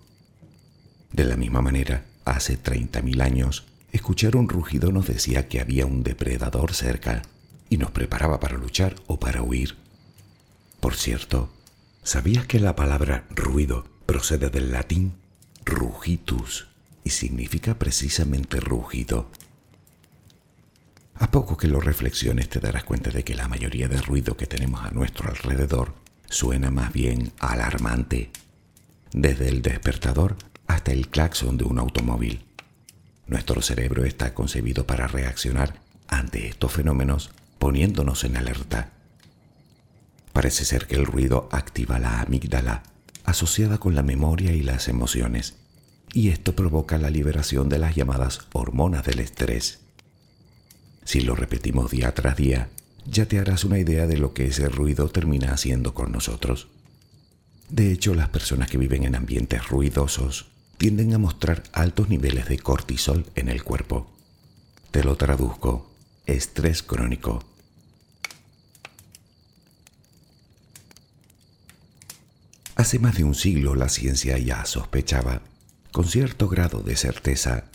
De 1.11 1.25
la 1.25 1.37
misma 1.37 1.61
manera, 1.61 2.05
hace 2.25 2.61
30.000 2.61 3.21
años, 3.21 3.65
escuchar 3.91 4.35
un 4.35 4.49
rugido 4.49 4.91
nos 4.91 5.07
decía 5.07 5.47
que 5.47 5.59
había 5.59 5.85
un 5.85 6.03
depredador 6.03 6.73
cerca 6.73 7.21
y 7.69 7.77
nos 7.77 7.91
preparaba 7.91 8.39
para 8.39 8.57
luchar 8.57 8.95
o 9.07 9.19
para 9.19 9.41
huir. 9.41 9.75
Por 10.79 10.95
cierto, 10.95 11.49
¿sabías 12.03 12.45
que 12.45 12.59
la 12.59 12.75
palabra 12.75 13.25
ruido 13.29 13.87
procede 14.05 14.49
del 14.49 14.71
latín 14.71 15.13
rugitus 15.65 16.67
y 17.03 17.11
significa 17.11 17.79
precisamente 17.79 18.59
rugido? 18.59 19.29
A 21.15 21.31
poco 21.31 21.57
que 21.57 21.67
lo 21.67 21.79
reflexiones 21.79 22.49
te 22.49 22.59
darás 22.59 22.83
cuenta 22.83 23.11
de 23.11 23.23
que 23.23 23.35
la 23.35 23.47
mayoría 23.47 23.87
de 23.87 24.01
ruido 24.01 24.35
que 24.35 24.47
tenemos 24.47 24.83
a 24.83 24.91
nuestro 24.91 25.29
alrededor 25.29 26.02
suena 26.33 26.71
más 26.71 26.91
bien 26.91 27.31
alarmante, 27.39 28.31
desde 29.11 29.49
el 29.49 29.61
despertador 29.61 30.35
hasta 30.67 30.91
el 30.91 31.07
claxon 31.07 31.57
de 31.57 31.63
un 31.63 31.77
automóvil. 31.77 32.45
Nuestro 33.27 33.61
cerebro 33.61 34.03
está 34.03 34.33
concebido 34.33 34.85
para 34.85 35.07
reaccionar 35.07 35.79
ante 36.07 36.47
estos 36.47 36.71
fenómenos 36.71 37.31
poniéndonos 37.59 38.23
en 38.23 38.35
alerta. 38.35 38.91
Parece 40.33 40.65
ser 40.65 40.87
que 40.87 40.95
el 40.95 41.05
ruido 41.05 41.47
activa 41.51 41.99
la 41.99 42.21
amígdala, 42.21 42.83
asociada 43.23 43.77
con 43.77 43.95
la 43.95 44.03
memoria 44.03 44.53
y 44.53 44.61
las 44.61 44.87
emociones, 44.87 45.55
y 46.11 46.29
esto 46.29 46.55
provoca 46.55 46.97
la 46.97 47.09
liberación 47.09 47.69
de 47.69 47.79
las 47.79 47.95
llamadas 47.95 48.47
hormonas 48.53 49.05
del 49.05 49.19
estrés. 49.19 49.81
Si 51.05 51.21
lo 51.21 51.35
repetimos 51.35 51.91
día 51.91 52.13
tras 52.13 52.35
día, 52.35 52.69
ya 53.05 53.27
te 53.27 53.39
harás 53.39 53.63
una 53.63 53.79
idea 53.79 54.07
de 54.07 54.17
lo 54.17 54.33
que 54.33 54.45
ese 54.45 54.69
ruido 54.69 55.09
termina 55.09 55.53
haciendo 55.53 55.93
con 55.93 56.11
nosotros. 56.11 56.67
De 57.69 57.91
hecho, 57.91 58.13
las 58.13 58.29
personas 58.29 58.69
que 58.69 58.77
viven 58.77 59.03
en 59.03 59.15
ambientes 59.15 59.67
ruidosos 59.67 60.47
tienden 60.77 61.13
a 61.13 61.17
mostrar 61.17 61.63
altos 61.71 62.09
niveles 62.09 62.47
de 62.47 62.59
cortisol 62.59 63.25
en 63.35 63.49
el 63.49 63.63
cuerpo. 63.63 64.11
Te 64.91 65.03
lo 65.03 65.15
traduzco, 65.15 65.91
estrés 66.25 66.83
crónico. 66.83 67.43
Hace 72.75 72.99
más 72.99 73.15
de 73.15 73.23
un 73.23 73.35
siglo 73.35 73.75
la 73.75 73.89
ciencia 73.89 74.37
ya 74.37 74.65
sospechaba, 74.65 75.41
con 75.91 76.05
cierto 76.05 76.49
grado 76.49 76.81
de 76.81 76.95
certeza, 76.95 77.65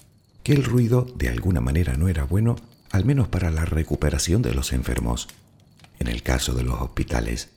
que 0.42 0.52
el 0.52 0.64
ruido 0.64 1.06
de 1.16 1.28
alguna 1.28 1.60
manera 1.60 1.96
no 1.96 2.08
era 2.08 2.24
bueno, 2.24 2.56
al 2.90 3.04
menos 3.04 3.28
para 3.28 3.50
la 3.50 3.64
recuperación 3.64 4.42
de 4.42 4.54
los 4.54 4.72
enfermos, 4.72 5.28
en 5.98 6.08
el 6.08 6.22
caso 6.22 6.54
de 6.54 6.62
los 6.62 6.80
hospitales, 6.80 7.50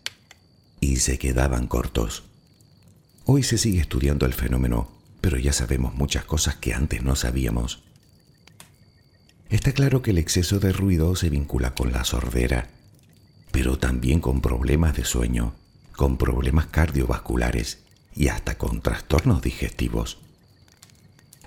y 0.80 0.98
se 0.98 1.18
quedaban 1.18 1.68
cortos. 1.68 2.24
Hoy 3.26 3.44
se 3.44 3.58
sigue 3.58 3.80
estudiando 3.80 4.26
el 4.26 4.34
fenómeno, 4.34 4.92
pero 5.22 5.38
ya 5.38 5.54
sabemos 5.54 5.94
muchas 5.94 6.26
cosas 6.26 6.56
que 6.56 6.74
antes 6.74 7.04
no 7.04 7.16
sabíamos. 7.16 7.84
Está 9.50 9.74
claro 9.74 10.02
que 10.02 10.12
el 10.12 10.18
exceso 10.18 10.60
de 10.60 10.74
ruido 10.74 11.16
se 11.16 11.30
vincula 11.30 11.76
con 11.76 11.92
la 11.92 12.04
sordera, 12.04 12.70
pero 13.52 13.78
también 13.78 14.20
con 14.22 14.42
problemas 14.42 14.96
de 14.96 15.06
sueño, 15.06 15.54
con 15.96 16.18
problemas 16.18 16.68
cardiovasculares 16.68 17.80
y 18.16 18.30
hasta 18.30 18.58
con 18.58 18.82
trastornos 18.82 19.42
digestivos. 19.42 20.20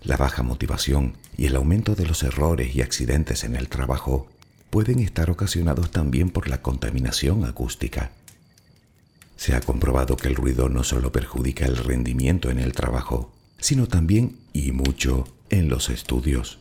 La 0.05 0.19
baja 0.19 0.43
motivación 0.43 1.15
y 1.39 1.47
el 1.47 1.57
aumento 1.57 1.95
de 1.95 2.07
los 2.07 2.23
errores 2.23 2.77
y 2.77 2.83
accidentes 2.83 3.43
en 3.43 3.57
el 3.57 3.69
trabajo 3.69 4.29
pueden 4.69 4.99
estar 4.99 5.31
ocasionados 5.31 5.91
también 5.91 6.29
por 6.29 6.47
la 6.47 6.61
contaminación 6.61 7.47
acústica. 7.47 8.11
Se 9.37 9.55
ha 9.55 9.61
comprobado 9.61 10.17
que 10.17 10.29
el 10.29 10.37
ruido 10.37 10.69
no 10.69 10.85
solo 10.85 11.11
perjudica 11.11 11.65
el 11.65 11.79
rendimiento 11.79 12.51
en 12.51 12.59
el 12.59 12.73
trabajo, 12.73 13.33
sino 13.59 13.87
también, 13.87 14.39
y 14.53 14.73
mucho, 14.73 15.25
en 15.49 15.71
los 15.71 15.89
estudios. 15.89 16.59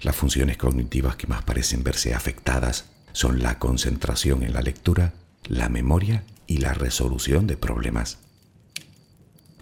Las 0.00 0.16
funciones 0.16 0.56
cognitivas 0.56 1.16
que 1.16 1.26
más 1.26 1.42
parecen 1.42 1.84
verse 1.84 2.14
afectadas 2.14 2.86
son 3.12 3.42
la 3.42 3.58
concentración 3.58 4.42
en 4.42 4.54
la 4.54 4.62
lectura, 4.62 5.12
la 5.46 5.68
memoria 5.68 6.24
y 6.46 6.56
la 6.58 6.72
resolución 6.72 7.46
de 7.46 7.58
problemas. 7.58 8.18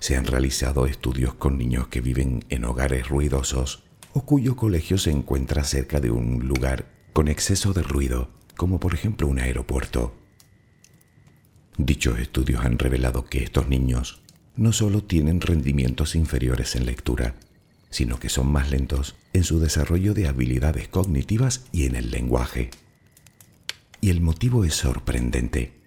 Se 0.03 0.17
han 0.17 0.27
realizado 0.27 0.87
estudios 0.87 1.35
con 1.35 1.57
niños 1.57 1.87
que 1.87 2.01
viven 2.01 2.45
en 2.49 2.65
hogares 2.65 3.09
ruidosos 3.09 3.85
o 4.13 4.27
cuyo 4.27 4.57
colegio 4.57 4.99
se 4.99 5.13
encuentra 5.13 5.63
cerca 5.63 6.01
de 6.01 6.11
un 6.11 6.49
lugar 6.49 6.87
con 7.13 7.29
exceso 7.29 7.73
de 7.73 7.85
ruido, 7.85 8.29
como 8.57 8.81
por 8.81 8.95
ejemplo 8.95 9.29
un 9.29 9.39
aeropuerto. 9.39 10.13
Dichos 11.79 12.19
estudios 12.19 12.65
han 12.65 12.81
revelado 12.81 13.27
que 13.27 13.45
estos 13.45 13.69
niños 13.69 14.23
no 14.57 14.73
solo 14.73 15.05
tienen 15.05 15.41
rendimientos 15.41 16.17
inferiores 16.17 16.75
en 16.75 16.85
lectura, 16.85 17.37
sino 17.89 18.19
que 18.19 18.29
son 18.29 18.51
más 18.51 18.73
lentos 18.73 19.15
en 19.33 19.45
su 19.45 19.61
desarrollo 19.61 20.15
de 20.15 20.27
habilidades 20.27 20.89
cognitivas 20.89 21.65
y 21.71 21.87
en 21.87 21.95
el 21.95 22.11
lenguaje. 22.11 22.71
Y 24.01 24.11
el 24.11 24.21
motivo 24.21 24.65
es 24.65 24.75
sorprendente 24.75 25.81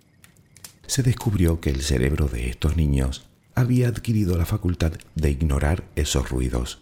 se 0.87 1.03
descubrió 1.03 1.59
que 1.59 1.69
el 1.69 1.81
cerebro 1.81 2.27
de 2.27 2.49
estos 2.49 2.77
niños 2.77 3.24
había 3.55 3.87
adquirido 3.87 4.37
la 4.37 4.45
facultad 4.45 4.93
de 5.15 5.31
ignorar 5.31 5.85
esos 5.95 6.29
ruidos, 6.29 6.79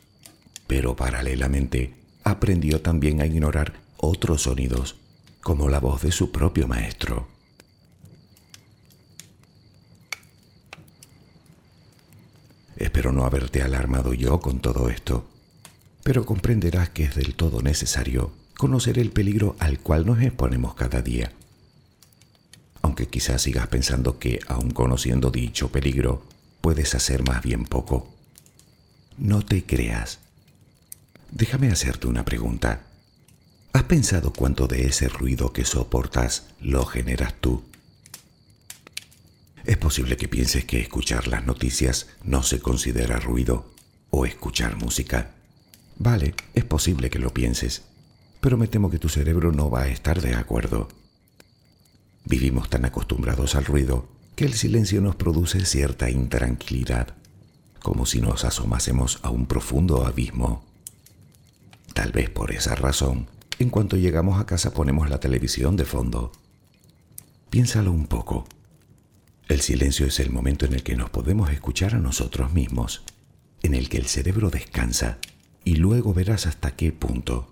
pero 0.67 0.95
paralelamente 0.95 1.93
aprendió 2.23 2.81
también 2.81 3.21
a 3.21 3.25
ignorar 3.25 3.73
otros 3.97 4.43
sonidos, 4.43 4.95
como 5.41 5.69
la 5.69 5.79
voz 5.79 6.01
de 6.01 6.11
su 6.11 6.31
propio 6.31 6.67
maestro. 6.67 7.27
Espero 12.75 13.11
no 13.11 13.25
haberte 13.25 13.61
alarmado 13.61 14.13
yo 14.13 14.39
con 14.39 14.59
todo 14.59 14.89
esto, 14.89 15.25
pero 16.03 16.25
comprenderás 16.25 16.89
que 16.89 17.03
es 17.03 17.15
del 17.15 17.35
todo 17.35 17.61
necesario 17.61 18.31
conocer 18.57 18.99
el 18.99 19.11
peligro 19.11 19.55
al 19.59 19.79
cual 19.79 20.05
nos 20.05 20.21
exponemos 20.21 20.75
cada 20.75 21.01
día 21.01 21.31
aunque 22.83 23.07
quizás 23.07 23.41
sigas 23.41 23.67
pensando 23.67 24.19
que, 24.19 24.39
aun 24.47 24.69
conociendo 24.69 25.31
dicho 25.31 25.71
peligro, 25.71 26.21
puedes 26.63 26.95
hacer 26.95 27.27
más 27.27 27.43
bien 27.43 27.65
poco. 27.65 28.07
No 29.17 29.41
te 29.41 29.65
creas. 29.65 30.19
Déjame 31.29 31.69
hacerte 31.69 32.07
una 32.07 32.23
pregunta. 32.23 32.83
¿Has 33.73 33.83
pensado 33.83 34.31
cuánto 34.31 34.65
de 34.67 34.85
ese 34.85 35.09
ruido 35.09 35.51
que 35.51 35.65
soportas 35.65 36.47
lo 36.61 36.85
generas 36.85 37.33
tú? 37.41 37.65
Es 39.65 39.75
posible 39.75 40.15
que 40.15 40.29
pienses 40.29 40.63
que 40.63 40.79
escuchar 40.79 41.27
las 41.27 41.45
noticias 41.45 42.07
no 42.23 42.43
se 42.43 42.61
considera 42.61 43.19
ruido 43.19 43.69
o 44.09 44.25
escuchar 44.25 44.77
música. 44.77 45.31
Vale, 45.97 46.33
es 46.53 46.63
posible 46.63 47.09
que 47.09 47.19
lo 47.19 47.33
pienses, 47.33 47.81
pero 48.39 48.55
me 48.55 48.69
temo 48.69 48.89
que 48.89 48.99
tu 48.99 49.09
cerebro 49.09 49.51
no 49.51 49.69
va 49.69 49.81
a 49.81 49.89
estar 49.89 50.21
de 50.21 50.33
acuerdo. 50.33 50.87
Vivimos 52.23 52.69
tan 52.69 52.85
acostumbrados 52.85 53.55
al 53.55 53.65
ruido 53.65 54.12
que 54.35 54.45
el 54.45 54.53
silencio 54.53 55.01
nos 55.01 55.15
produce 55.15 55.63
cierta 55.65 56.09
intranquilidad, 56.09 57.15
como 57.81 58.05
si 58.05 58.21
nos 58.21 58.45
asomásemos 58.45 59.19
a 59.21 59.29
un 59.29 59.45
profundo 59.45 60.05
abismo. 60.05 60.63
Tal 61.93 62.11
vez 62.11 62.29
por 62.29 62.51
esa 62.51 62.75
razón, 62.75 63.27
en 63.59 63.69
cuanto 63.69 63.97
llegamos 63.97 64.39
a 64.39 64.45
casa 64.45 64.73
ponemos 64.73 65.09
la 65.09 65.19
televisión 65.19 65.75
de 65.75 65.85
fondo. 65.85 66.31
Piénsalo 67.49 67.91
un 67.91 68.07
poco. 68.07 68.47
El 69.47 69.61
silencio 69.61 70.07
es 70.07 70.19
el 70.19 70.31
momento 70.31 70.65
en 70.65 70.73
el 70.73 70.81
que 70.81 70.95
nos 70.95 71.11
podemos 71.11 71.51
escuchar 71.51 71.93
a 71.93 71.99
nosotros 71.99 72.53
mismos, 72.53 73.03
en 73.61 73.75
el 73.75 73.89
que 73.89 73.97
el 73.97 74.07
cerebro 74.07 74.49
descansa 74.49 75.19
y 75.63 75.75
luego 75.75 76.13
verás 76.13 76.47
hasta 76.47 76.75
qué 76.75 76.91
punto. 76.91 77.51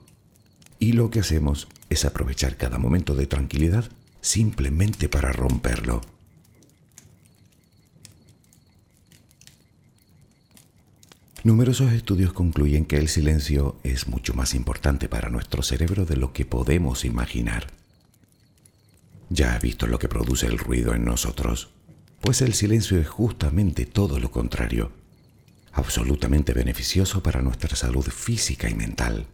Y 0.80 0.94
lo 0.94 1.12
que 1.12 1.20
hacemos 1.20 1.67
es 1.91 2.06
aprovechar 2.06 2.58
cada 2.58 2.80
momento 2.80 3.13
de 3.13 3.28
tranquilidad 3.28 3.91
simplemente 4.22 5.10
para 5.10 5.32
romperlo. 5.32 6.02
Numerosos 11.43 11.91
estudios 11.93 12.34
concluyen 12.34 12.86
que 12.86 12.97
el 12.97 13.08
silencio 13.08 13.80
es 13.84 14.08
mucho 14.08 14.36
más 14.36 14.54
importante 14.54 15.10
para 15.10 15.30
nuestro 15.30 15.63
cerebro 15.63 16.06
de 16.06 16.15
lo 16.15 16.34
que 16.34 16.45
podemos 16.45 17.04
imaginar. 17.04 17.65
Ya 19.30 19.56
has 19.56 19.62
visto 19.62 19.88
lo 19.88 19.97
que 19.97 20.08
produce 20.08 20.45
el 20.45 20.60
ruido 20.60 20.93
en 20.93 21.04
nosotros, 21.04 21.71
pues 22.19 22.43
el 22.43 22.54
silencio 22.54 22.99
es 22.99 23.08
justamente 23.08 23.88
todo 23.88 24.19
lo 24.19 24.30
contrario, 24.30 24.91
absolutamente 25.71 26.54
beneficioso 26.54 27.23
para 27.23 27.41
nuestra 27.41 27.75
salud 27.75 28.06
física 28.06 28.69
y 28.69 28.75
mental. 28.75 29.25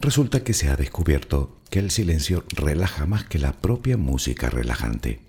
Resulta 0.00 0.42
que 0.42 0.54
se 0.54 0.70
ha 0.70 0.76
descubierto 0.76 1.60
que 1.70 1.78
el 1.78 1.92
silencio 1.92 2.44
relaja 2.48 3.06
más 3.06 3.26
que 3.26 3.38
la 3.38 3.52
propia 3.52 3.96
música 3.96 4.50
relajante. 4.50 5.20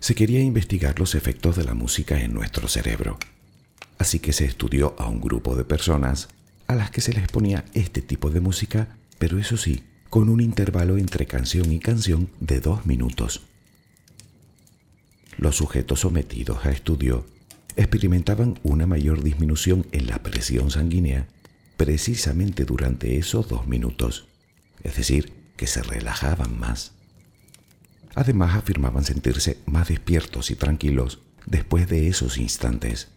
Se 0.00 0.14
quería 0.14 0.40
investigar 0.40 0.98
los 0.98 1.14
efectos 1.14 1.56
de 1.56 1.64
la 1.64 1.74
música 1.74 2.20
en 2.20 2.34
nuestro 2.34 2.68
cerebro, 2.68 3.18
así 3.98 4.18
que 4.18 4.32
se 4.32 4.44
estudió 4.44 4.94
a 4.98 5.08
un 5.08 5.20
grupo 5.20 5.56
de 5.56 5.64
personas 5.64 6.28
a 6.66 6.74
las 6.74 6.90
que 6.90 7.00
se 7.00 7.12
les 7.12 7.28
ponía 7.28 7.64
este 7.74 8.02
tipo 8.02 8.30
de 8.30 8.40
música, 8.40 8.96
pero 9.18 9.38
eso 9.38 9.56
sí, 9.56 9.84
con 10.10 10.28
un 10.28 10.40
intervalo 10.40 10.98
entre 10.98 11.26
canción 11.26 11.72
y 11.72 11.78
canción 11.78 12.30
de 12.40 12.60
dos 12.60 12.86
minutos. 12.86 13.42
Los 15.36 15.56
sujetos 15.56 16.00
sometidos 16.00 16.64
a 16.64 16.70
estudio 16.70 17.26
experimentaban 17.76 18.58
una 18.62 18.86
mayor 18.86 19.22
disminución 19.22 19.86
en 19.92 20.06
la 20.06 20.22
presión 20.22 20.70
sanguínea 20.70 21.26
precisamente 21.76 22.64
durante 22.64 23.18
esos 23.18 23.48
dos 23.48 23.66
minutos, 23.66 24.28
es 24.82 24.96
decir, 24.96 25.32
que 25.56 25.66
se 25.66 25.82
relajaban 25.82 26.58
más. 26.58 26.92
Además 28.14 28.54
afirmaban 28.54 29.04
sentirse 29.04 29.58
más 29.66 29.88
despiertos 29.88 30.50
y 30.50 30.56
tranquilos 30.56 31.20
después 31.46 31.88
de 31.88 32.08
esos 32.08 32.38
instantes. 32.38 33.08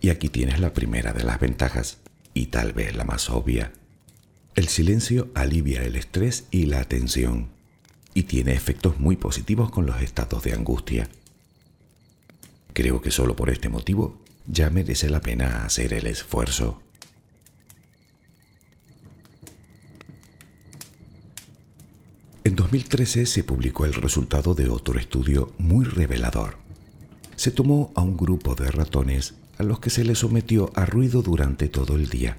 Y 0.00 0.10
aquí 0.10 0.28
tienes 0.28 0.60
la 0.60 0.72
primera 0.72 1.12
de 1.12 1.24
las 1.24 1.40
ventajas, 1.40 1.98
y 2.34 2.46
tal 2.46 2.72
vez 2.74 2.94
la 2.94 3.04
más 3.04 3.30
obvia. 3.30 3.72
El 4.54 4.68
silencio 4.68 5.30
alivia 5.34 5.82
el 5.82 5.96
estrés 5.96 6.44
y 6.50 6.66
la 6.66 6.84
tensión, 6.84 7.48
y 8.14 8.24
tiene 8.24 8.52
efectos 8.52 9.00
muy 9.00 9.16
positivos 9.16 9.70
con 9.70 9.86
los 9.86 10.00
estados 10.02 10.42
de 10.42 10.52
angustia. 10.52 11.08
Creo 12.72 13.00
que 13.00 13.10
solo 13.10 13.36
por 13.36 13.48
este 13.48 13.70
motivo 13.70 14.22
ya 14.46 14.70
merece 14.70 15.08
la 15.08 15.20
pena 15.20 15.64
hacer 15.64 15.94
el 15.94 16.06
esfuerzo. 16.06 16.82
En 22.46 22.54
2013 22.54 23.26
se 23.26 23.42
publicó 23.42 23.86
el 23.86 23.94
resultado 23.94 24.54
de 24.54 24.68
otro 24.68 25.00
estudio 25.00 25.52
muy 25.58 25.84
revelador. 25.84 26.58
Se 27.34 27.50
tomó 27.50 27.90
a 27.96 28.02
un 28.02 28.16
grupo 28.16 28.54
de 28.54 28.70
ratones 28.70 29.34
a 29.58 29.64
los 29.64 29.80
que 29.80 29.90
se 29.90 30.04
les 30.04 30.20
sometió 30.20 30.70
a 30.76 30.86
ruido 30.86 31.22
durante 31.22 31.66
todo 31.66 31.96
el 31.96 32.08
día. 32.08 32.38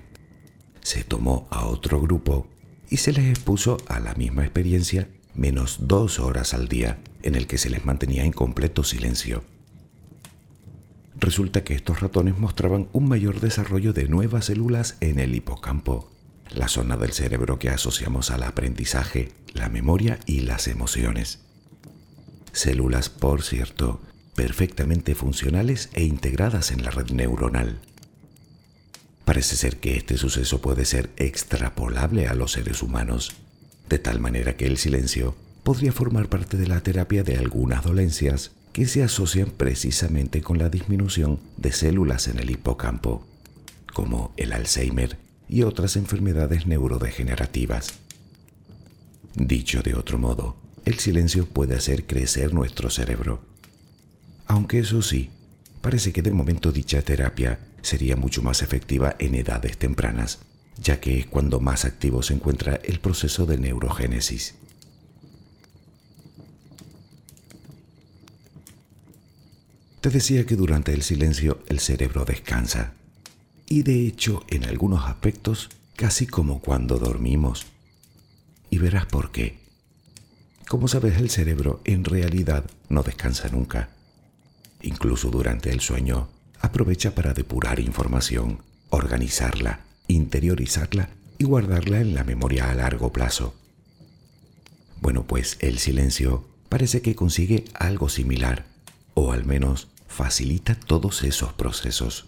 Se 0.80 1.04
tomó 1.04 1.46
a 1.52 1.66
otro 1.66 2.00
grupo 2.00 2.48
y 2.90 2.96
se 2.96 3.12
les 3.12 3.26
expuso 3.26 3.76
a 3.90 4.00
la 4.00 4.14
misma 4.14 4.44
experiencia 4.44 5.10
menos 5.36 5.80
dos 5.82 6.22
horas 6.22 6.54
al 6.54 6.70
día 6.70 7.00
en 7.22 7.36
el 7.36 7.46
que 7.46 7.58
se 7.58 7.70
les 7.70 7.84
mantenía 7.84 8.24
en 8.24 8.32
completo 8.32 8.86
silencio. 8.86 9.44
Resulta 11.20 11.66
que 11.66 11.74
estos 11.74 12.00
ratones 12.00 12.40
mostraban 12.40 12.88
un 12.94 13.10
mayor 13.10 13.42
desarrollo 13.42 13.92
de 13.92 14.08
nuevas 14.08 14.46
células 14.46 14.96
en 15.02 15.20
el 15.20 15.36
hipocampo 15.36 16.10
la 16.52 16.68
zona 16.68 16.98
del 16.98 17.14
cerebro 17.14 17.60
que 17.60 17.70
asociamos 17.70 18.32
al 18.32 18.44
aprendizaje, 18.44 19.32
la 19.54 19.70
memoria 19.70 20.20
y 20.26 20.42
las 20.42 20.68
emociones. 20.68 21.40
Células, 22.52 23.10
por 23.10 23.44
cierto, 23.44 24.02
perfectamente 24.36 25.16
funcionales 25.16 25.90
e 25.94 26.04
integradas 26.04 26.72
en 26.72 26.84
la 26.84 26.92
red 26.92 27.10
neuronal. 27.12 27.80
Parece 29.26 29.56
ser 29.56 29.78
que 29.78 29.98
este 29.98 30.18
suceso 30.18 30.62
puede 30.62 30.86
ser 30.86 31.10
extrapolable 31.18 32.28
a 32.28 32.34
los 32.34 32.54
seres 32.54 32.82
humanos, 32.82 33.34
de 33.90 34.00
tal 34.00 34.20
manera 34.20 34.56
que 34.56 34.66
el 34.66 34.78
silencio 34.78 35.36
podría 35.64 35.92
formar 35.92 36.30
parte 36.30 36.56
de 36.56 36.68
la 36.68 36.82
terapia 36.82 37.24
de 37.24 37.38
algunas 37.38 37.84
dolencias 37.84 38.52
que 38.72 38.86
se 38.86 39.04
asocian 39.04 39.50
precisamente 39.50 40.42
con 40.42 40.60
la 40.60 40.70
disminución 40.70 41.40
de 41.58 41.72
células 41.72 42.28
en 42.28 42.40
el 42.40 42.52
hipocampo, 42.52 43.26
como 43.94 44.34
el 44.38 44.54
Alzheimer 44.54 45.27
y 45.50 45.64
otras 45.64 45.96
enfermedades 45.96 46.68
neurodegenerativas. 46.68 47.94
Dicho 49.36 49.82
de 49.82 49.96
otro 49.96 50.18
modo, 50.18 50.56
el 50.86 51.00
silencio 51.00 51.46
puede 51.46 51.76
hacer 51.76 52.06
crecer 52.06 52.54
nuestro 52.54 52.90
cerebro. 52.90 53.42
Aunque 54.46 54.80
eso 54.80 55.02
sí, 55.02 55.30
parece 55.82 56.12
que 56.12 56.22
de 56.22 56.32
momento 56.32 56.72
dicha 56.72 57.02
terapia 57.02 57.60
sería 57.82 58.16
mucho 58.16 58.42
más 58.42 58.62
efectiva 58.62 59.16
en 59.20 59.36
edades 59.36 59.78
tempranas, 59.78 60.40
ya 60.82 61.00
que 61.00 61.20
es 61.20 61.26
cuando 61.28 61.60
más 61.60 61.86
activo 61.86 62.24
se 62.24 62.34
encuentra 62.34 62.80
el 62.84 63.00
proceso 63.00 63.46
de 63.46 63.58
neurogénesis. 63.58 64.56
Te 70.02 70.10
decía 70.10 70.46
que 70.46 70.56
durante 70.56 70.94
el 70.94 71.04
silencio 71.04 71.60
el 71.68 71.80
cerebro 71.80 72.24
descansa 72.24 72.94
y 73.70 73.84
de 73.84 74.08
hecho 74.08 74.44
en 74.48 74.66
algunos 74.66 75.06
aspectos 75.06 75.70
casi 75.96 76.28
como 76.28 76.60
cuando 76.60 76.98
dormimos. 76.98 77.66
Y 78.70 78.78
verás 78.78 79.06
por 79.06 79.32
qué. 79.32 79.60
Como 80.68 80.88
sabes, 80.88 81.18
el 81.18 81.30
cerebro 81.30 81.82
en 81.86 82.04
realidad 82.04 82.66
no 82.90 83.04
descansa 83.04 83.50
nunca. 83.50 83.90
Incluso 84.82 85.30
durante 85.30 85.72
el 85.72 85.80
sueño 85.80 86.30
aprovecha 86.60 87.16
para 87.16 87.34
depurar 87.34 87.80
información, 87.80 88.62
organizarla, 88.90 89.82
interiorizarla 90.08 91.10
y 91.38 91.46
guardarla 91.46 92.00
en 92.02 92.16
la 92.16 92.24
memoria 92.24 92.70
a 92.70 92.76
largo 92.76 93.12
plazo. 93.12 93.56
Bueno, 95.02 95.26
pues 95.26 95.58
el 95.62 95.80
silencio 95.80 96.48
parece 96.70 97.02
que 97.02 97.16
consigue 97.16 97.66
algo 97.74 98.10
similar, 98.10 98.66
o 99.14 99.32
al 99.32 99.46
menos 99.46 99.88
facilita 100.08 100.76
todos 100.76 101.24
esos 101.24 101.54
procesos. 101.54 102.26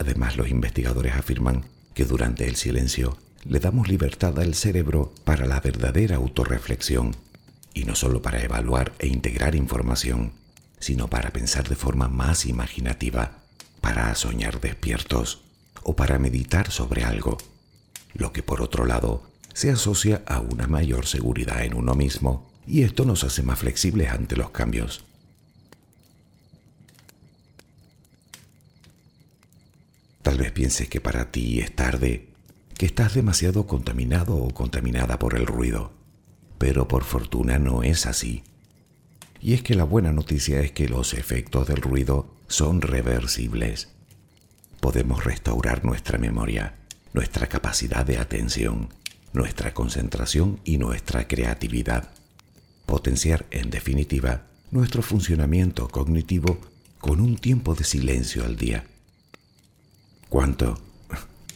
Además, 0.00 0.38
los 0.38 0.48
investigadores 0.48 1.14
afirman 1.14 1.66
que 1.92 2.06
durante 2.06 2.48
el 2.48 2.56
silencio 2.56 3.18
le 3.44 3.60
damos 3.60 3.86
libertad 3.86 4.38
al 4.38 4.54
cerebro 4.54 5.12
para 5.24 5.44
la 5.44 5.60
verdadera 5.60 6.16
autorreflexión, 6.16 7.14
y 7.74 7.84
no 7.84 7.94
solo 7.94 8.22
para 8.22 8.42
evaluar 8.42 8.92
e 8.98 9.08
integrar 9.08 9.54
información, 9.54 10.32
sino 10.78 11.08
para 11.08 11.34
pensar 11.34 11.68
de 11.68 11.76
forma 11.76 12.08
más 12.08 12.46
imaginativa, 12.46 13.42
para 13.82 14.14
soñar 14.14 14.58
despiertos 14.62 15.42
o 15.82 15.94
para 15.96 16.18
meditar 16.18 16.70
sobre 16.70 17.04
algo, 17.04 17.36
lo 18.14 18.32
que 18.32 18.42
por 18.42 18.62
otro 18.62 18.86
lado 18.86 19.22
se 19.52 19.70
asocia 19.70 20.22
a 20.24 20.40
una 20.40 20.66
mayor 20.66 21.04
seguridad 21.04 21.62
en 21.62 21.74
uno 21.74 21.94
mismo 21.94 22.50
y 22.66 22.84
esto 22.84 23.04
nos 23.04 23.22
hace 23.22 23.42
más 23.42 23.58
flexibles 23.58 24.10
ante 24.10 24.36
los 24.36 24.48
cambios. 24.48 25.04
Tal 30.30 30.38
vez 30.38 30.52
pienses 30.52 30.88
que 30.88 31.00
para 31.00 31.32
ti 31.32 31.58
es 31.58 31.74
tarde, 31.74 32.28
que 32.78 32.86
estás 32.86 33.14
demasiado 33.14 33.66
contaminado 33.66 34.36
o 34.36 34.54
contaminada 34.54 35.18
por 35.18 35.34
el 35.34 35.44
ruido, 35.44 35.90
pero 36.56 36.86
por 36.86 37.02
fortuna 37.02 37.58
no 37.58 37.82
es 37.82 38.06
así. 38.06 38.44
Y 39.40 39.54
es 39.54 39.62
que 39.64 39.74
la 39.74 39.82
buena 39.82 40.12
noticia 40.12 40.60
es 40.60 40.70
que 40.70 40.88
los 40.88 41.14
efectos 41.14 41.66
del 41.66 41.78
ruido 41.78 42.32
son 42.46 42.80
reversibles. 42.80 43.88
Podemos 44.78 45.24
restaurar 45.24 45.84
nuestra 45.84 46.16
memoria, 46.16 46.76
nuestra 47.12 47.48
capacidad 47.48 48.06
de 48.06 48.18
atención, 48.18 48.88
nuestra 49.32 49.74
concentración 49.74 50.60
y 50.62 50.78
nuestra 50.78 51.26
creatividad. 51.26 52.08
Potenciar, 52.86 53.46
en 53.50 53.70
definitiva, 53.70 54.46
nuestro 54.70 55.02
funcionamiento 55.02 55.88
cognitivo 55.88 56.56
con 57.00 57.20
un 57.20 57.36
tiempo 57.36 57.74
de 57.74 57.82
silencio 57.82 58.44
al 58.44 58.54
día. 58.54 58.84
¿Cuánto? 60.30 60.78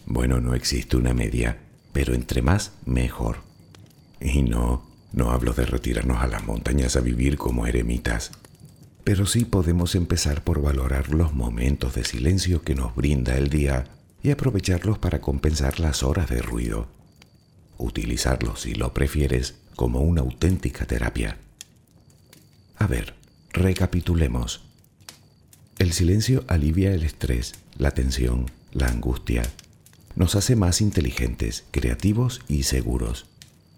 Bueno, 0.04 0.40
no 0.40 0.52
existe 0.52 0.96
una 0.96 1.14
media, 1.14 1.58
pero 1.92 2.12
entre 2.12 2.42
más, 2.42 2.72
mejor. 2.84 3.36
Y 4.20 4.42
no, 4.42 4.84
no 5.12 5.30
hablo 5.30 5.52
de 5.52 5.64
retirarnos 5.64 6.18
a 6.20 6.26
las 6.26 6.44
montañas 6.44 6.96
a 6.96 7.00
vivir 7.00 7.38
como 7.38 7.68
eremitas, 7.68 8.32
pero 9.04 9.26
sí 9.26 9.44
podemos 9.44 9.94
empezar 9.94 10.42
por 10.42 10.60
valorar 10.60 11.10
los 11.10 11.34
momentos 11.34 11.94
de 11.94 12.04
silencio 12.04 12.62
que 12.62 12.74
nos 12.74 12.96
brinda 12.96 13.36
el 13.36 13.48
día 13.48 13.84
y 14.24 14.32
aprovecharlos 14.32 14.98
para 14.98 15.20
compensar 15.20 15.78
las 15.78 16.02
horas 16.02 16.28
de 16.28 16.42
ruido. 16.42 16.88
Utilizarlos, 17.78 18.62
si 18.62 18.74
lo 18.74 18.92
prefieres, 18.92 19.54
como 19.76 20.00
una 20.00 20.22
auténtica 20.22 20.84
terapia. 20.84 21.38
A 22.76 22.88
ver, 22.88 23.14
recapitulemos. 23.52 24.62
El 25.78 25.92
silencio 25.92 26.42
alivia 26.48 26.92
el 26.92 27.04
estrés, 27.04 27.54
la 27.78 27.92
tensión, 27.92 28.50
la 28.74 28.88
angustia. 28.88 29.42
Nos 30.16 30.34
hace 30.34 30.56
más 30.56 30.80
inteligentes, 30.80 31.64
creativos 31.70 32.42
y 32.48 32.64
seguros. 32.64 33.26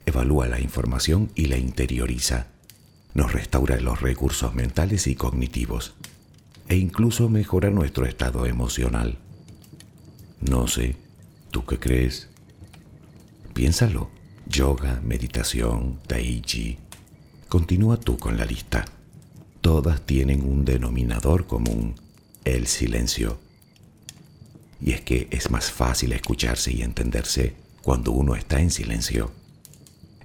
Evalúa 0.07 0.49
la 0.49 0.61
información 0.61 1.31
y 1.35 1.47
la 1.47 1.59
interioriza. 1.59 2.49
Nos 3.15 3.33
restaura 3.33 3.79
los 3.81 4.01
recursos 4.01 4.55
mentales 4.55 5.07
y 5.07 5.15
cognitivos. 5.15 5.95
E 6.69 6.77
incluso 6.77 7.29
mejora 7.29 7.71
nuestro 7.71 8.07
estado 8.07 8.47
emocional. 8.47 9.19
No 10.41 10.67
sé, 10.67 10.97
¿tú 11.51 11.65
qué 11.65 11.79
crees? 11.79 12.29
Piénsalo. 13.55 14.11
Yoga, 14.49 15.01
meditación, 15.03 15.99
tai 16.07 16.41
chi. 16.41 16.79
Continúa 17.49 17.99
tú 17.99 18.17
con 18.17 18.37
la 18.37 18.45
lista. 18.45 18.85
Todas 19.61 20.03
tienen 20.03 20.45
un 20.45 20.65
denominador 20.65 21.47
común, 21.47 21.95
el 22.45 22.69
silencio. 22.69 23.39
Y 24.81 24.93
es 24.93 25.01
que 25.01 25.29
es 25.31 25.51
más 25.51 25.71
fácil 25.71 26.13
escucharse 26.13 26.73
y 26.73 26.83
entenderse 26.83 27.55
cuando 27.83 28.13
uno 28.13 28.35
está 28.35 28.61
en 28.61 28.71
silencio. 28.71 29.33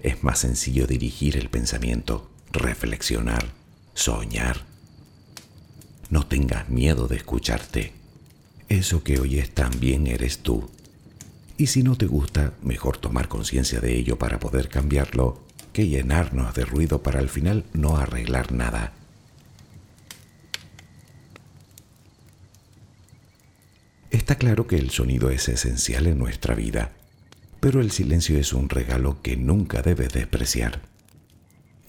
Es 0.01 0.23
más 0.23 0.39
sencillo 0.39 0.87
dirigir 0.87 1.37
el 1.37 1.49
pensamiento, 1.49 2.29
reflexionar, 2.51 3.51
soñar. 3.93 4.65
No 6.09 6.25
tengas 6.25 6.69
miedo 6.69 7.07
de 7.07 7.17
escucharte. 7.17 7.93
Eso 8.67 9.03
que 9.03 9.19
oyes 9.19 9.51
también 9.53 10.07
eres 10.07 10.39
tú. 10.39 10.69
Y 11.57 11.67
si 11.67 11.83
no 11.83 11.95
te 11.95 12.07
gusta, 12.07 12.53
mejor 12.63 12.97
tomar 12.97 13.27
conciencia 13.27 13.79
de 13.79 13.95
ello 13.95 14.17
para 14.17 14.39
poder 14.39 14.67
cambiarlo 14.67 15.43
que 15.73 15.87
llenarnos 15.87 16.53
de 16.55 16.65
ruido 16.65 17.03
para 17.03 17.19
al 17.19 17.29
final 17.29 17.65
no 17.73 17.97
arreglar 17.97 18.51
nada. 18.51 18.93
Está 24.31 24.39
claro 24.39 24.65
que 24.65 24.77
el 24.77 24.91
sonido 24.91 25.29
es 25.29 25.49
esencial 25.49 26.07
en 26.07 26.17
nuestra 26.17 26.55
vida, 26.55 26.93
pero 27.59 27.81
el 27.81 27.91
silencio 27.91 28.39
es 28.39 28.53
un 28.53 28.69
regalo 28.69 29.21
que 29.21 29.35
nunca 29.35 29.81
debes 29.81 30.13
despreciar. 30.13 30.83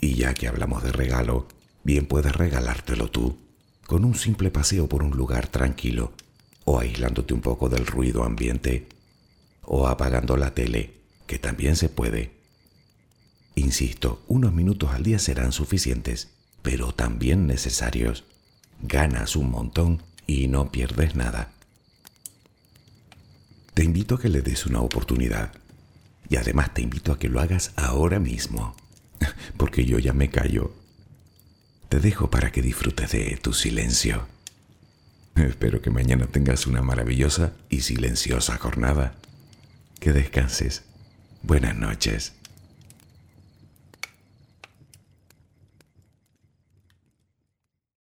Y 0.01 0.15
ya 0.15 0.35
que 0.35 0.49
hablamos 0.49 0.83
de 0.83 0.91
regalo, 0.91 1.47
bien 1.85 2.07
puedes 2.07 2.35
regalártelo 2.35 3.09
tú, 3.13 3.39
con 3.87 4.05
un 4.05 4.17
simple 4.17 4.51
paseo 4.51 4.89
por 4.89 5.05
un 5.05 5.17
lugar 5.17 5.47
tranquilo, 5.47 6.15
o 6.65 6.81
aislándote 6.81 7.33
un 7.33 7.43
poco 7.43 7.69
del 7.69 7.87
ruido 7.87 8.25
ambiente, 8.25 8.89
o 9.63 9.87
apagando 9.87 10.37
la 10.37 10.53
tele, 10.53 10.95
que 11.29 11.39
también 11.39 11.77
se 11.77 11.91
puede. 11.91 12.33
Insisto, 13.55 14.21
unos 14.27 14.53
minutos 14.53 14.91
al 14.91 15.05
día 15.05 15.21
serán 15.21 15.53
suficientes, 15.53 16.31
pero 16.61 16.93
también 16.93 17.47
necesarios. 17.47 18.25
Ganas 18.83 19.37
un 19.37 19.49
montón 19.49 20.03
y 20.27 20.49
no 20.49 20.73
pierdes 20.73 21.15
nada. 21.15 21.53
Te 23.75 23.85
invito 23.85 24.17
a 24.17 24.21
que 24.21 24.29
le 24.29 24.43
des 24.43 24.67
una 24.67 24.81
oportunidad. 24.81 25.53
Y 26.29 26.37
además 26.37 26.73
te 26.75 26.83
invito 26.83 27.13
a 27.13 27.19
que 27.19 27.29
lo 27.29 27.41
hagas 27.41 27.73
ahora 27.77 28.19
mismo, 28.19 28.77
porque 29.57 29.85
yo 29.85 29.99
ya 29.99 30.13
me 30.13 30.31
callo. 30.31 30.75
Te 31.89 32.01
dejo 32.01 32.31
para 32.31 32.53
que 32.53 32.63
disfrutes 32.63 33.13
de 33.13 33.39
tu 33.43 33.53
silencio. 33.53 34.27
Espero 35.37 35.81
que 35.81 35.91
mañana 35.91 36.27
tengas 36.27 36.67
una 36.67 36.83
maravillosa 36.83 37.53
y 37.69 37.81
silenciosa 37.81 38.57
jornada. 38.59 39.15
Que 40.01 40.13
descanses. 40.13 40.83
Buenas 41.43 41.77
noches. 41.77 42.35